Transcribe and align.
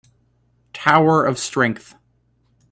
Tower 0.73 1.23
of 1.23 1.37
strength 1.37 1.93